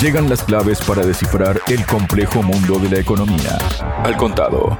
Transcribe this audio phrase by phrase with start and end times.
[0.00, 3.58] Llegan las claves para descifrar el complejo mundo de la economía.
[4.02, 4.78] Al contado.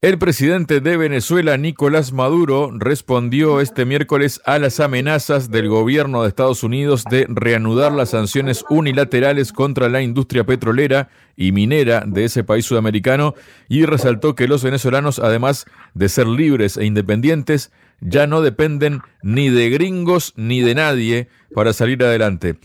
[0.00, 6.28] El presidente de Venezuela, Nicolás Maduro, respondió este miércoles a las amenazas del gobierno de
[6.28, 12.42] Estados Unidos de reanudar las sanciones unilaterales contra la industria petrolera y minera de ese
[12.42, 13.34] país sudamericano
[13.68, 17.70] y resaltó que los venezolanos, además de ser libres e independientes,
[18.00, 22.56] ya no dependen ni de gringos ni de nadie para salir adelante.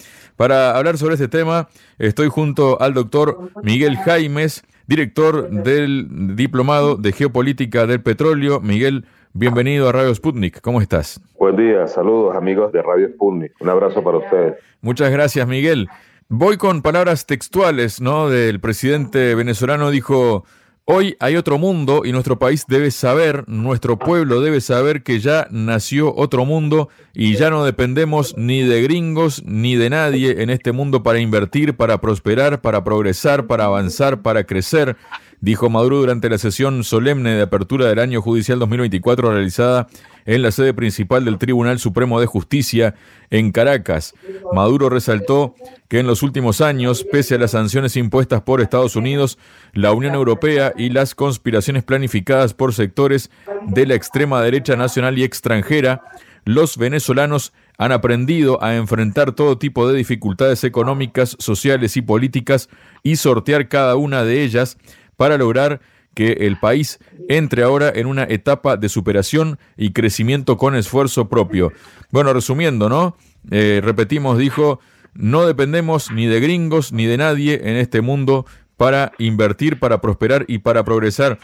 [0.42, 1.68] Para hablar sobre este tema,
[2.00, 8.60] estoy junto al doctor Miguel Jaimes, director del Diplomado de Geopolítica del Petróleo.
[8.60, 10.60] Miguel, bienvenido a Radio Sputnik.
[10.62, 11.22] ¿Cómo estás?
[11.38, 13.54] Buen día, saludos amigos de Radio Sputnik.
[13.60, 14.56] Un abrazo para ustedes.
[14.82, 15.90] Muchas gracias, Miguel.
[16.28, 18.28] Voy con palabras textuales, ¿no?
[18.28, 20.46] Del presidente venezolano dijo,
[20.86, 25.48] Hoy hay otro mundo y nuestro país debe saber, nuestro pueblo debe saber que ya
[25.52, 30.72] nació otro mundo y ya no dependemos ni de gringos ni de nadie en este
[30.72, 34.98] mundo para invertir, para prosperar, para progresar, para avanzar, para crecer
[35.42, 39.88] dijo Maduro durante la sesión solemne de apertura del año judicial 2024 realizada
[40.26, 42.96] en la sede principal del Tribunal Supremo de Justicia
[43.30, 44.14] en Caracas.
[44.54, 45.56] Maduro resaltó
[45.88, 49.38] que en los últimos años, pese a las sanciones impuestas por Estados Unidos,
[49.74, 53.30] la Unión Europea y las conspiraciones planificadas por sectores
[53.68, 56.02] de la extrema derecha nacional y extranjera,
[56.46, 62.70] los venezolanos han aprendido a enfrentar todo tipo de dificultades económicas, sociales y políticas
[63.04, 64.78] y sortear cada una de ellas
[65.18, 65.82] para lograr
[66.14, 71.72] que el país entre ahora en una etapa de superación y crecimiento con esfuerzo propio.
[72.12, 73.16] Bueno, resumiendo, ¿no?
[73.50, 74.80] Eh, repetimos, dijo,
[75.14, 78.46] no dependemos ni de gringos ni de nadie en este mundo
[78.78, 81.40] para invertir, para prosperar y para progresar.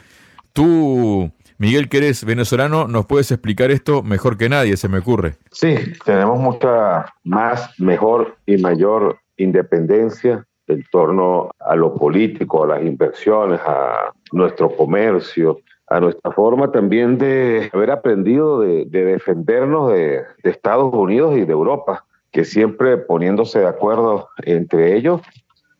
[0.53, 5.35] Tú, Miguel, que eres venezolano, nos puedes explicar esto mejor que nadie, se me ocurre.
[5.51, 12.83] Sí, tenemos mucha más, mejor y mayor independencia en torno a lo político, a las
[12.83, 20.49] inversiones, a nuestro comercio, a nuestra forma también de haber aprendido de, defendernos de, de,
[20.49, 25.21] Estados Unidos y de Europa, que siempre poniéndose de acuerdo entre ellos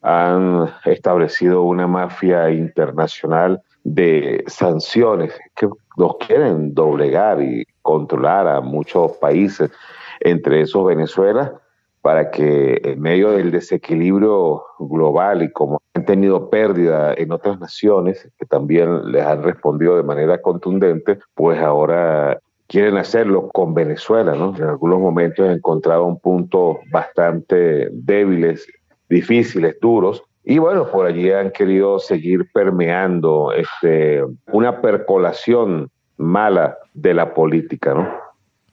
[0.02, 5.68] han establecido una mafia internacional de sanciones que
[5.98, 9.72] nos quieren doblegar y controlar a muchos países,
[10.20, 11.54] entre esos Venezuela,
[12.02, 18.30] para que en medio del desequilibrio global y como han tenido pérdida en otras naciones
[18.38, 24.56] que también les han respondido de manera contundente, pues ahora quieren hacerlo con Venezuela, ¿no?
[24.56, 28.68] En algunos momentos he encontrado un punto bastante débiles,
[29.10, 37.14] difíciles, duros, y bueno, por allí han querido seguir permeando este, una percolación mala de
[37.14, 38.27] la política, ¿no?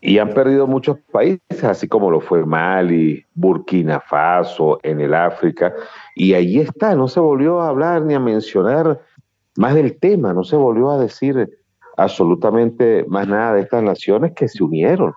[0.06, 5.72] Y han perdido muchos países, así como lo fue Mali, Burkina Faso, en el África.
[6.14, 9.00] Y ahí está, no se volvió a hablar ni a mencionar
[9.56, 11.48] más del tema, no se volvió a decir
[11.96, 15.14] absolutamente más nada de estas naciones que se unieron.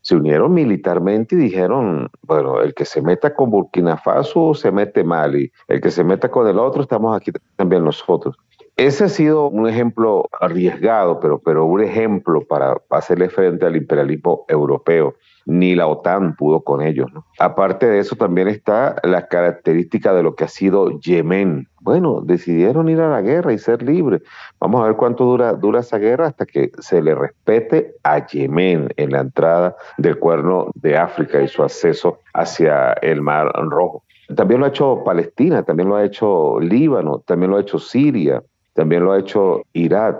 [0.00, 5.04] Se unieron militarmente y dijeron, bueno, el que se meta con Burkina Faso se mete
[5.04, 8.34] Mali, el que se meta con el otro estamos aquí también nosotros.
[8.76, 14.44] Ese ha sido un ejemplo arriesgado, pero, pero un ejemplo para hacerle frente al imperialismo
[14.48, 15.14] europeo.
[15.44, 17.10] Ni la OTAN pudo con ellos.
[17.38, 21.68] Aparte de eso, también está la característica de lo que ha sido Yemen.
[21.80, 24.22] Bueno, decidieron ir a la guerra y ser libres.
[24.60, 28.88] Vamos a ver cuánto dura, dura esa guerra hasta que se le respete a Yemen
[28.96, 34.04] en la entrada del cuerno de África y su acceso hacia el Mar Rojo.
[34.36, 38.42] También lo ha hecho Palestina, también lo ha hecho Líbano, también lo ha hecho Siria,
[38.74, 40.18] también lo ha hecho Irak.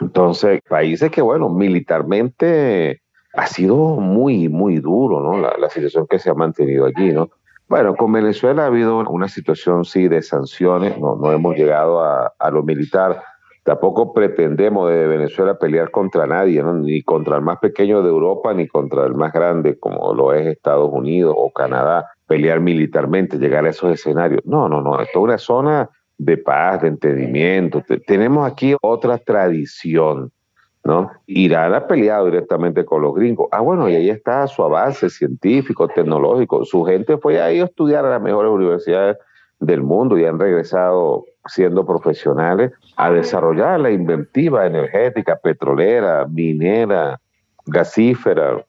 [0.00, 3.02] Entonces, países que, bueno, militarmente
[3.34, 5.38] ha sido muy, muy duro, ¿no?
[5.38, 7.30] La, situación que se ha mantenido allí, ¿no?
[7.68, 12.32] Bueno, con Venezuela ha habido una situación, sí, de sanciones, no, no hemos llegado a,
[12.38, 13.22] a lo militar.
[13.62, 16.74] Tampoco pretendemos de Venezuela pelear contra nadie, ¿no?
[16.74, 20.48] ni contra el más pequeño de Europa, ni contra el más grande, como lo es
[20.48, 24.42] Estados Unidos o Canadá, pelear militarmente, llegar a esos escenarios.
[24.44, 27.82] No, no, no, esto es una zona de paz, de entendimiento.
[28.06, 30.30] Tenemos aquí otra tradición,
[30.84, 31.10] ¿no?
[31.26, 33.48] Irán ha peleado directamente con los gringos.
[33.52, 36.64] Ah, bueno, y ahí está su avance científico, tecnológico.
[36.64, 39.16] Su gente fue ahí a estudiar a las mejores universidades
[39.60, 47.20] del mundo y han regresado siendo profesionales a desarrollar la inventiva energética, petrolera, minera,
[47.66, 48.64] gasífera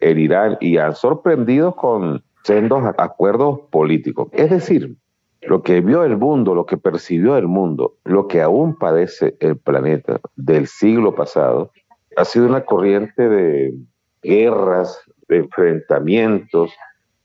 [0.00, 4.28] en Irán y han sorprendido con sendos acuerdos políticos.
[4.32, 4.96] Es decir,
[5.42, 9.56] lo que vio el mundo, lo que percibió el mundo, lo que aún padece el
[9.56, 11.70] planeta del siglo pasado,
[12.16, 13.74] ha sido una corriente de
[14.22, 16.72] guerras, de enfrentamientos,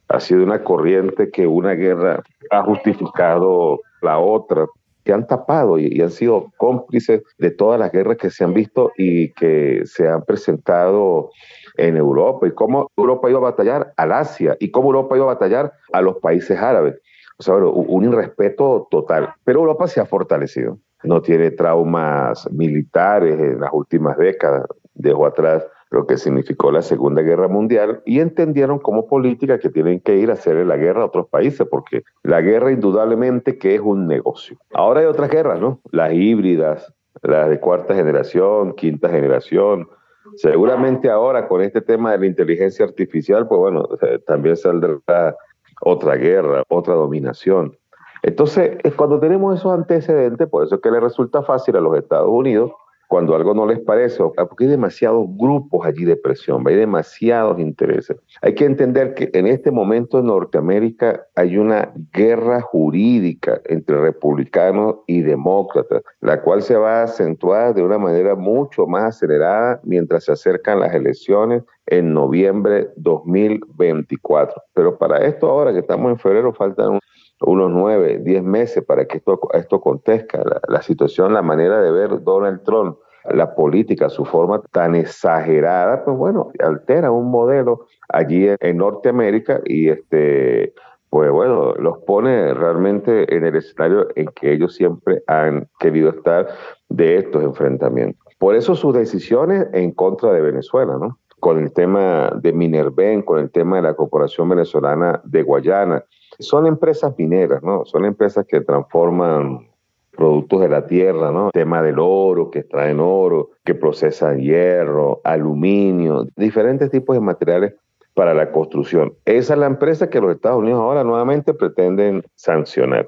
[0.10, 4.66] Ha sido una corriente que una guerra ha justificado la otra,
[5.04, 8.92] que han tapado y, han sido cómplices de todas las guerras que se han visto
[8.98, 11.30] y que se han presentado
[11.78, 15.34] en Europa y cómo Europa iba a batallar al Asia y cómo Europa iba a
[15.34, 16.96] batallar a los países árabes.
[17.40, 19.30] O sea, un irrespeto total.
[19.44, 20.80] Pero Europa se ha fortalecido.
[21.04, 24.66] No tiene traumas militares en las últimas décadas.
[24.96, 30.00] Dejó atrás lo que significó la Segunda Guerra Mundial y entendieron como política que tienen
[30.00, 33.82] que ir a hacerle la guerra a otros países, porque la guerra indudablemente que es
[33.82, 34.58] un negocio.
[34.74, 35.80] Ahora hay otras guerras, ¿no?
[35.92, 39.88] Las híbridas, las de cuarta generación, quinta generación.
[40.36, 43.88] Seguramente ahora con este tema de la inteligencia artificial, pues bueno,
[44.26, 45.36] también saldrá
[45.82, 47.78] otra guerra, otra dominación.
[48.24, 52.30] Entonces, cuando tenemos esos antecedentes, por eso es que le resulta fácil a los Estados
[52.30, 52.72] Unidos
[53.08, 58.18] cuando algo no les parece, porque hay demasiados grupos allí de presión, hay demasiados intereses.
[58.42, 64.98] Hay que entender que en este momento en Norteamérica hay una guerra jurídica entre republicanos
[65.08, 70.26] y demócratas, la cual se va a acentuar de una manera mucho más acelerada mientras
[70.26, 74.62] se acercan las elecciones en noviembre 2024.
[74.74, 77.00] Pero para esto ahora que estamos en febrero faltan
[77.42, 80.44] unos nueve, diez meses para que esto, esto acontezca.
[80.68, 86.18] La, situación, la manera de ver Donald Trump, la política, su forma tan exagerada, pues
[86.18, 90.74] bueno, altera un modelo allí en, Norteamérica y este,
[91.10, 96.48] pues bueno, los pone realmente en el escenario en que ellos siempre han querido estar
[96.90, 98.22] de estos enfrentamientos.
[98.40, 101.20] Por eso sus decisiones en contra de Venezuela, ¿no?
[101.40, 106.04] Con el tema de Minerven, con el tema de la Corporación Venezolana de Guayana,
[106.40, 107.86] son empresas mineras, ¿no?
[107.86, 109.68] Son empresas que transforman
[110.12, 111.52] productos de la tierra, ¿no?
[111.52, 117.76] tema del oro, que extraen oro, que procesan hierro, aluminio, diferentes tipos de materiales
[118.16, 119.14] para la construcción.
[119.26, 123.08] Esa es la empresa que los Estados Unidos ahora nuevamente pretenden sancionar.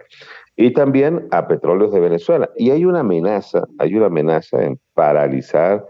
[0.55, 2.49] Y también a petróleos de Venezuela.
[2.55, 5.83] Y hay una amenaza, hay una amenaza en paralizar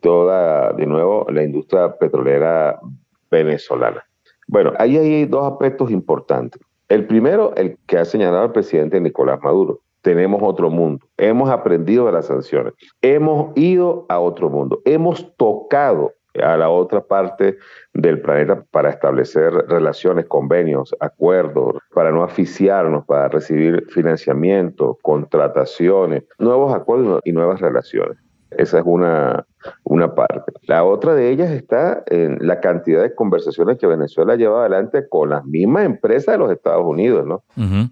[0.00, 2.80] toda, de nuevo, la industria petrolera
[3.30, 4.02] venezolana.
[4.48, 6.62] Bueno, ahí hay dos aspectos importantes.
[6.92, 9.80] El primero, el que ha señalado el presidente Nicolás Maduro.
[10.02, 11.06] Tenemos otro mundo.
[11.16, 12.74] Hemos aprendido de las sanciones.
[13.00, 14.82] Hemos ido a otro mundo.
[14.84, 17.56] Hemos tocado a la otra parte
[17.94, 26.74] del planeta para establecer relaciones, convenios, acuerdos, para no asfixiarnos, para recibir financiamiento, contrataciones, nuevos
[26.74, 28.18] acuerdos y nuevas relaciones.
[28.58, 29.46] Esa es una,
[29.84, 30.52] una parte.
[30.66, 35.30] La otra de ellas está en la cantidad de conversaciones que Venezuela lleva adelante con
[35.30, 37.42] las mismas empresas de los Estados Unidos, ¿no?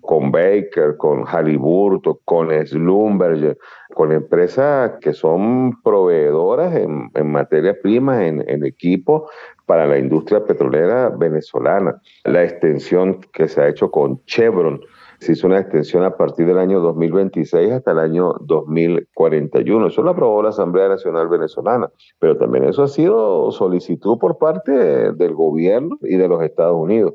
[0.00, 3.58] Con Baker, con Halliburton, con Slumberger,
[3.94, 9.28] con empresas que son proveedoras en, en materia prima, en, en equipo
[9.66, 12.00] para la industria petrolera venezolana.
[12.24, 14.80] La extensión que se ha hecho con Chevron
[15.20, 19.88] se hizo una extensión a partir del año 2026 hasta el año 2041.
[19.88, 24.72] Eso lo aprobó la Asamblea Nacional Venezolana, pero también eso ha sido solicitud por parte
[25.12, 27.12] del gobierno y de los Estados Unidos.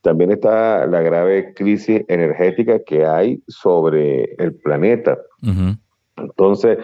[0.00, 5.18] También está la grave crisis energética que hay sobre el planeta.
[6.16, 6.78] Entonces,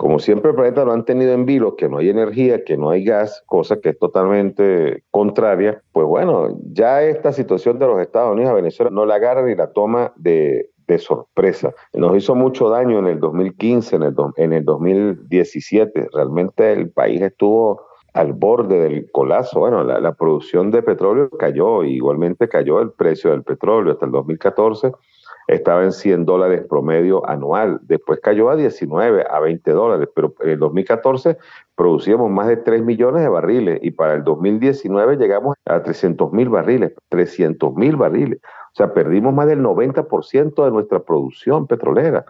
[0.00, 2.88] como siempre el planeta lo han tenido en vilo, que no hay energía, que no
[2.88, 8.32] hay gas, cosa que es totalmente contraria, pues bueno, ya esta situación de los Estados
[8.32, 11.74] Unidos a Venezuela no la agarra ni la toma de, sorpresa.
[11.92, 16.08] Nos hizo mucho daño en el 2015, en el, en el 2017.
[16.14, 17.82] Realmente el país estuvo
[18.14, 19.60] al borde del colapso.
[19.60, 24.12] Bueno, la, la producción de petróleo cayó, igualmente cayó el precio del petróleo hasta el
[24.12, 24.92] 2014
[25.50, 30.50] estaba en 100 dólares promedio anual, después cayó a 19, a 20 dólares, pero en
[30.50, 31.38] el 2014
[31.74, 36.48] producíamos más de 3 millones de barriles y para el 2019 llegamos a 300 mil
[36.48, 38.38] barriles, 300 mil barriles.
[38.42, 42.24] O sea, perdimos más del 90% de nuestra producción petrolera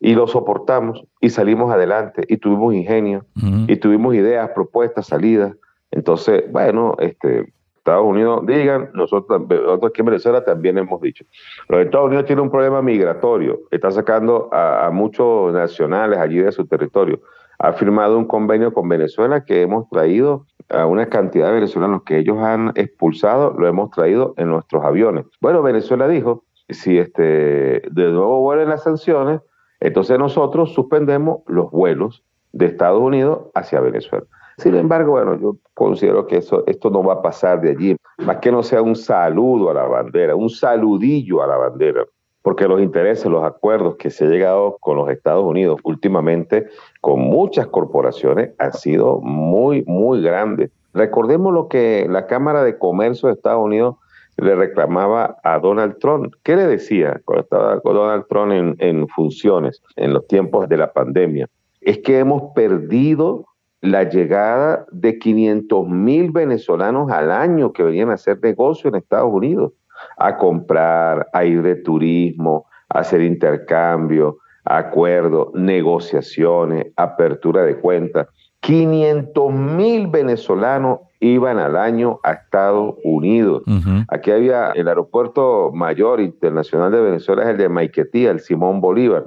[0.00, 3.24] y lo soportamos y salimos adelante y tuvimos ingenio
[3.68, 5.54] y tuvimos ideas, propuestas, salidas.
[5.92, 7.52] Entonces, bueno, este,
[7.86, 11.24] Estados Unidos digan, nosotros, nosotros aquí en Venezuela también hemos dicho.
[11.68, 16.66] Los Estados Unidos tienen un problema migratorio, está sacando a, muchos nacionales allí de su
[16.66, 17.20] territorio.
[17.60, 22.18] Ha firmado un convenio con Venezuela que hemos traído a una cantidad de venezolanos que
[22.18, 25.24] ellos han expulsado, lo hemos traído en nuestros aviones.
[25.40, 29.42] Bueno, Venezuela dijo, si este, de nuevo vuelven las sanciones,
[29.78, 34.26] entonces nosotros suspendemos los vuelos de Estados Unidos hacia Venezuela.
[34.58, 38.38] Sin embargo, bueno, yo considero que eso, esto no va a pasar de allí, más
[38.38, 42.04] que no sea un saludo a la bandera, un saludillo a la bandera,
[42.40, 46.68] porque los intereses, los acuerdos que se ha llegado con los Estados Unidos últimamente,
[47.02, 50.70] con muchas corporaciones, han sido muy, muy grandes.
[50.94, 53.96] Recordemos lo que la Cámara de Comercio de Estados Unidos
[54.38, 56.32] le reclamaba a Donald Trump.
[56.42, 61.48] ¿Qué le decía cuando estaba Donald Trump en funciones en los tiempos de la pandemia?
[61.82, 63.44] Es que hemos perdido
[63.86, 69.32] la llegada de 500 mil venezolanos al año que venían a hacer negocio en Estados
[69.32, 69.72] Unidos,
[70.16, 78.26] a comprar, a ir de turismo, a hacer intercambio, acuerdos, negociaciones, apertura de cuentas.
[78.60, 83.62] 500 mil venezolanos iban al año a Estados Unidos.
[84.08, 89.24] Aquí había el aeropuerto mayor internacional de Venezuela, es el de Maiquetía, el Simón Bolívar.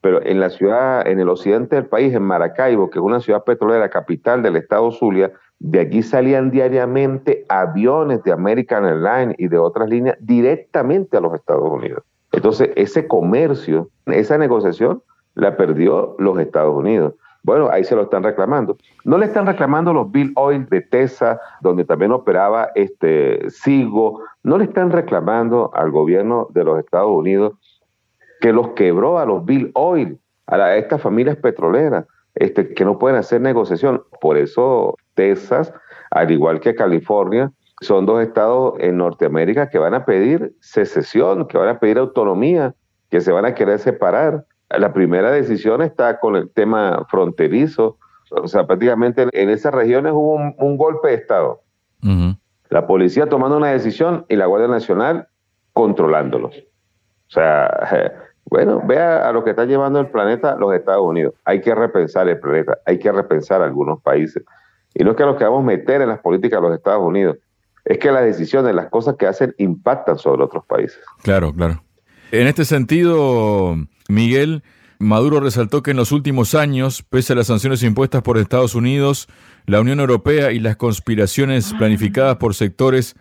[0.00, 3.44] Pero en la ciudad, en el occidente del país, en Maracaibo, que es una ciudad
[3.44, 9.58] petrolera, capital del estado Zulia, de aquí salían diariamente aviones de American Airlines y de
[9.58, 12.02] otras líneas directamente a los Estados Unidos.
[12.32, 15.02] Entonces, ese comercio, esa negociación,
[15.34, 17.14] la perdió los Estados Unidos.
[17.44, 18.76] Bueno, ahí se lo están reclamando.
[19.04, 24.20] No le están reclamando los Bill Oil de Tesa, donde también operaba este Sigo.
[24.44, 27.54] No le están reclamando al gobierno de los Estados Unidos
[28.40, 33.18] que los quebró a los Bill Oil, a, estas familias petroleras, este, que no pueden
[33.18, 34.02] hacer negociación.
[34.20, 35.72] Por eso Texas,
[36.10, 41.58] al igual que California, son dos estados en Norteamérica que van a pedir secesión, que
[41.58, 42.74] van a pedir autonomía,
[43.10, 44.44] que se van a querer separar
[44.78, 47.98] la primera decisión está con el tema fronterizo.
[48.30, 51.60] O sea, prácticamente en esas regiones hubo un, golpe de Estado.
[52.68, 55.28] La policía tomando una decisión y la Guardia Nacional
[55.72, 56.56] controlándolos.
[56.56, 57.70] O sea,
[58.44, 61.34] bueno, vea a lo que está llevando el planeta los Estados Unidos.
[61.44, 64.42] Hay que repensar el planeta, hay que repensar algunos países.
[64.94, 67.36] Y no es que los queramos meter en las políticas de los Estados Unidos,
[67.84, 71.02] es que las decisiones, las cosas que hacen impactan sobre otros países.
[71.22, 71.82] Claro, claro.
[72.32, 73.76] En este sentido,
[74.08, 74.62] Miguel,
[74.98, 79.28] Maduro resaltó que en los últimos años, pese a las sanciones impuestas por Estados Unidos,
[79.66, 83.16] la Unión Europea y las conspiraciones planificadas por sectores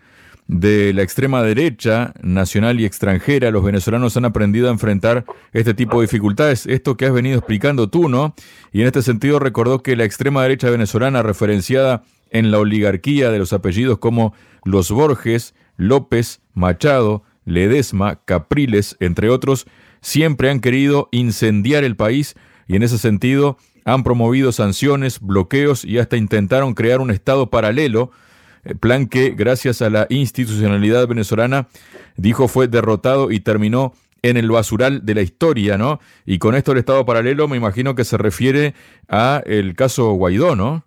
[0.48, 6.00] de la extrema derecha, nacional y extranjera, los venezolanos han aprendido a enfrentar este tipo
[6.00, 6.66] de dificultades.
[6.66, 8.34] Esto que has venido explicando tú, ¿no?
[8.72, 13.40] Y en este sentido recordó que la extrema derecha venezolana, referenciada en la oligarquía de
[13.40, 19.66] los apellidos como los Borges, López, Machado, Ledesma, Capriles, entre otros,
[20.02, 22.36] siempre han querido incendiar el país
[22.68, 28.12] y en ese sentido han promovido sanciones, bloqueos y hasta intentaron crear un Estado paralelo,
[28.64, 31.68] eh, plan que gracias a la institucionalidad venezolana
[32.16, 36.00] dijo fue derrotado y terminó en el basural de la historia, ¿no?
[36.26, 38.76] Y con esto el Estado paralelo me imagino que se refiere
[39.08, 40.86] a el caso Guaidó, ¿no?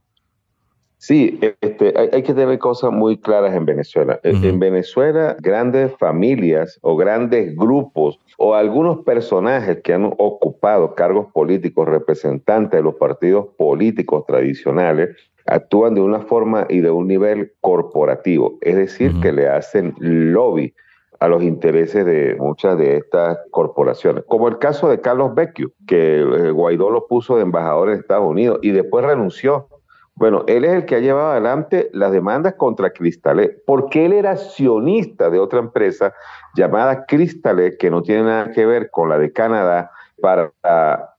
[1.06, 4.18] Sí, este, hay, que tener cosas muy claras en Venezuela.
[4.22, 11.86] En Venezuela, grandes familias o grandes grupos o algunos personajes que han ocupado cargos políticos
[11.86, 15.10] representantes de los partidos políticos tradicionales
[15.44, 20.72] actúan de una forma y de un nivel corporativo, es decir, que le hacen lobby
[21.20, 26.20] a los intereses de muchas de estas corporaciones, como el caso de Carlos Vecchio, que
[26.20, 29.68] eh, Guaidó lo puso de embajador en Estados Unidos y después renunció
[30.16, 34.32] bueno, él es el que ha llevado adelante las demandas contra Cristalet, porque él era
[34.32, 36.14] accionista de otra empresa
[36.54, 39.90] llamada Cristalet, que no tiene nada que ver con la de Canadá,
[40.20, 40.52] para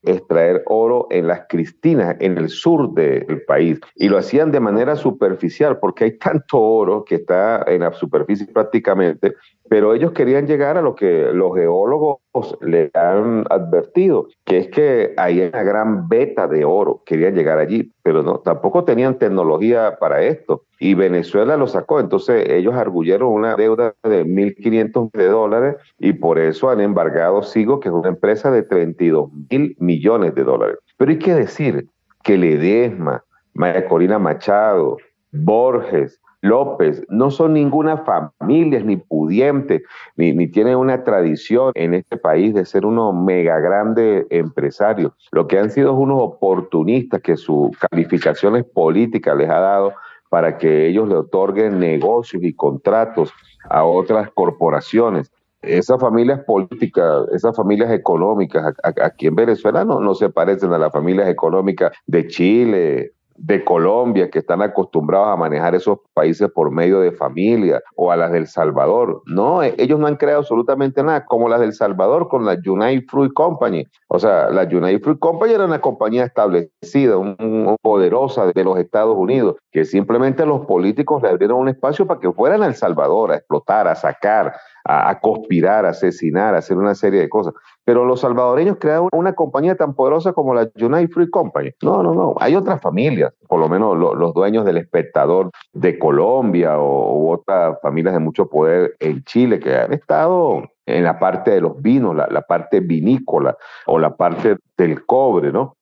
[0.03, 3.79] extraer oro en las Cristinas, en el sur del país.
[3.95, 8.47] Y lo hacían de manera superficial, porque hay tanto oro que está en la superficie
[8.47, 9.35] prácticamente,
[9.75, 12.19] pero ellos querían llegar a lo que los geólogos
[12.61, 17.91] le han advertido, que es que hay una gran beta de oro, querían llegar allí,
[18.01, 20.63] pero no, tampoco tenían tecnología para esto.
[20.79, 26.39] Y Venezuela lo sacó, entonces ellos arguyeron una deuda de 1.500 de dólares y por
[26.39, 30.77] eso han embargado Sigo, que es una empresa de 32 mil millones de dólares.
[30.95, 31.89] Pero hay que decir
[32.23, 34.95] que Ledesma, María Corina Machado,
[35.33, 39.83] Borges, López no son ninguna familia ni pudiente,
[40.15, 45.11] ni, ni, tienen una tradición en este país de ser unos mega grandes empresarios.
[45.31, 49.93] Lo que han sido es unos oportunistas que sus calificaciones políticas les ha dado
[50.29, 53.33] para que ellos le otorguen negocios y contratos
[53.69, 55.31] a otras corporaciones.
[55.63, 60.91] Esas familias políticas, esas familias económicas aquí en Venezuela no, no se parecen a las
[60.91, 66.99] familias económicas de Chile, de Colombia que están acostumbrados a manejar esos países por medio
[66.99, 69.21] de familia o a las del Salvador.
[69.25, 73.05] No, e, ellos no han creado absolutamente nada, como las del Salvador con la United
[73.09, 73.85] Fruit Company.
[74.07, 79.15] O sea, la United Fruit Company era una compañía establecida, un, poderosa de los Estados
[79.17, 83.31] Unidos, que simplemente los políticos le abrieron un espacio para que fueran a El Salvador
[83.31, 84.53] a explotar, a sacar,
[84.85, 87.53] a, conspirar, a asesinar, a hacer una serie de cosas.
[87.85, 91.71] Pero los salvadoreños crearon una compañía tan poderosa como la United Free Company.
[91.81, 92.35] No, no, no.
[92.39, 98.13] Hay otras familias, por lo menos los dueños del espectador de Colombia o, otras familias
[98.13, 102.27] de mucho poder en Chile que han estado en la parte de los vinos, la,
[102.29, 105.77] la parte vinícola o la parte del cobre, ¿no?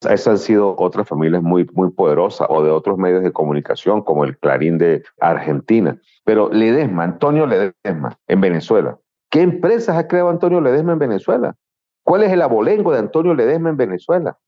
[0.00, 4.24] Esas han sido otras familias muy, muy poderosas o de otros medios de comunicación como
[4.24, 5.98] el Clarín de Argentina.
[6.24, 8.98] Pero Ledesma, Antonio Ledesma, en Venezuela.
[9.34, 11.56] ¿Qué empresas ha creado Antonio Ledesma en Venezuela?
[12.04, 14.38] ¿Cuál es el abolengo de Antonio Ledesma en Venezuela?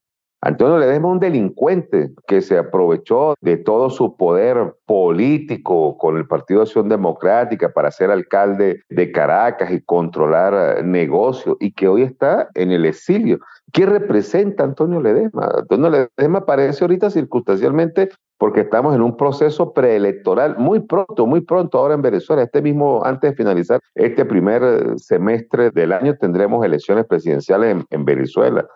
[0.40, 6.28] Antonio Ledesma es un delincuente que se aprovechó de todo su poder político con el
[6.28, 12.02] Partido Acción Democrática para ser alcalde de Caracas y controlar eh, negocios y que hoy
[12.02, 13.40] está en el exilio.
[13.72, 15.50] ¿Qué representa Antonio Ledesma?
[15.52, 21.78] Antonio Ledesma aparece ahorita circunstancialmente porque estamos en un proceso preelectoral muy pronto, muy pronto
[21.78, 22.42] ahora en Venezuela.
[22.42, 27.86] Este mismo, antes de finalizar este primer eh, semestre del año, tendremos elecciones presidenciales en,
[27.90, 28.66] en Venezuela.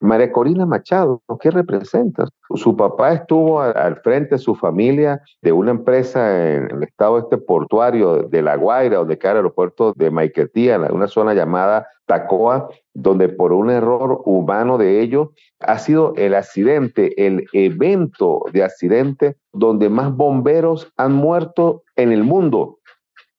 [0.00, 2.28] María Corina Machado, ¿qué representa?
[2.54, 7.38] Su papá estuvo al frente de su familia de una empresa en el estado este
[7.38, 12.68] portuario de La Guaira, donde queda el aeropuerto de Maiquetía, en una zona llamada Tacoa,
[12.92, 15.28] donde por un error humano de ellos
[15.60, 22.24] ha sido el accidente, el evento de accidente donde más bomberos han muerto en el
[22.24, 22.78] mundo.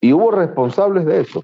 [0.02, 1.44] Y hubo responsables de eso.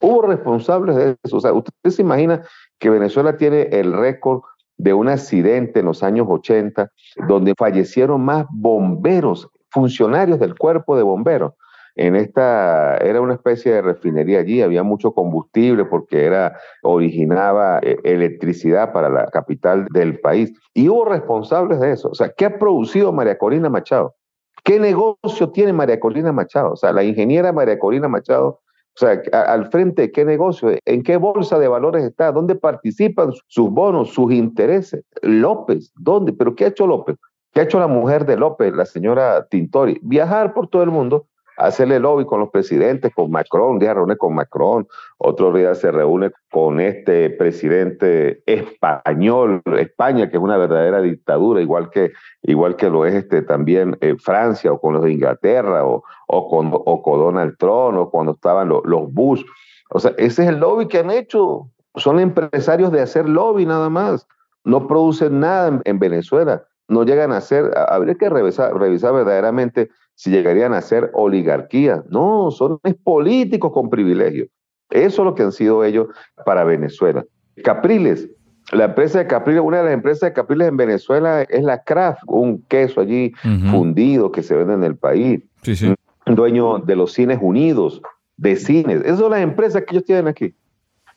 [0.00, 1.36] Hubo responsables de eso.
[1.36, 2.42] O sea, usted se imagina
[2.78, 4.42] que Venezuela tiene el récord
[4.76, 6.90] de un accidente en los años 80
[7.28, 11.54] donde fallecieron más bomberos, funcionarios del cuerpo de bomberos.
[11.96, 17.96] En esta era una especie de refinería allí, había mucho combustible porque era originaba eh,
[18.04, 22.10] electricidad para la capital del país y hubo responsables de eso.
[22.10, 24.14] O sea, ¿qué ha producido María Corina Machado?
[24.62, 26.72] ¿Qué negocio tiene María Corina Machado?
[26.72, 28.60] O sea, la ingeniera María Corina Machado
[28.96, 33.70] o sea, al frente qué negocio, en qué bolsa de valores está, dónde participan sus
[33.70, 35.04] bonos, sus intereses.
[35.20, 36.32] López, ¿dónde?
[36.32, 37.16] ¿Pero qué ha hecho López?
[37.52, 40.00] ¿Qué ha hecho la mujer de López, la señora Tintori?
[40.02, 41.26] Viajar por todo el mundo
[41.56, 44.86] hacerle lobby con los presidentes, con Macron, un día reúne con Macron,
[45.18, 51.90] otro día se reúne con este presidente español, España, que es una verdadera dictadura, igual
[51.90, 56.04] que, igual que lo es este, también eh, Francia, o con los de Inglaterra, o,
[56.26, 59.42] o, con, o con Donald Trump, o cuando estaban los, los Bush.
[59.90, 61.70] O sea, ese es el lobby que han hecho.
[61.94, 64.26] Son empresarios de hacer lobby nada más.
[64.64, 66.64] No producen nada en, Venezuela.
[66.88, 72.02] No llegan a ser, habría que revisar, revisar verdaderamente si llegarían a ser oligarquía.
[72.08, 74.48] No, son políticos con privilegios.
[74.90, 76.08] Eso es lo que han sido ellos
[76.44, 77.24] para Venezuela.
[77.62, 78.28] Capriles,
[78.72, 82.22] la empresa de Capriles, una de las empresas de Capriles en Venezuela es la Kraft,
[82.26, 83.32] un queso allí
[83.70, 85.42] fundido que se vende en el país.
[85.62, 85.94] Sí, sí.
[86.26, 88.02] Dueño de los Cines Unidos,
[88.36, 89.02] de cines.
[89.04, 90.54] Esas son las empresas que ellos tienen aquí.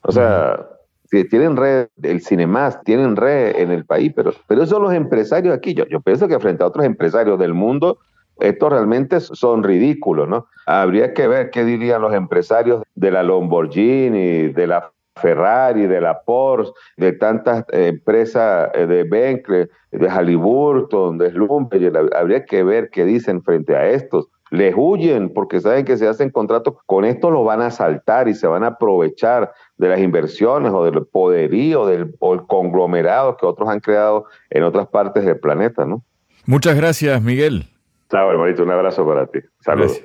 [0.02, 0.68] O sea,
[1.10, 5.56] tienen red, el Cinemas, tienen red en el país, pero, pero esos son los empresarios
[5.56, 5.74] aquí.
[5.74, 8.00] Yo, yo pienso que frente a otros empresarios del mundo,
[8.40, 10.48] estos realmente son ridículos, ¿no?
[10.66, 16.22] Habría que ver qué dirían los empresarios de la Lamborghini, de la Ferrari, de la
[16.22, 22.10] Porsche, de tantas empresas eh, de Bentley, de Halliburton, de Schlumberger.
[22.16, 24.28] Habría que ver qué dicen frente a estos.
[24.52, 28.34] Les huyen porque saben que si hacen contratos con esto lo van a saltar y
[28.34, 33.46] se van a aprovechar de las inversiones o del poderío del, o el conglomerado que
[33.46, 36.04] otros han creado en otras partes del planeta, ¿no?
[36.48, 37.68] Muchas gracias, Miguel.
[38.12, 39.40] Chao, hermanito, un abrazo para ti.
[39.60, 40.02] Saludos.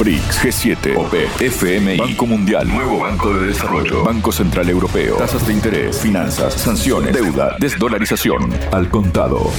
[0.00, 5.52] BRICS, G7, OP, FMI, Banco Mundial, Nuevo Banco de Desarrollo, Banco Central Europeo, tasas de
[5.52, 9.52] interés, finanzas, sanciones, deuda, desdolarización, al contado.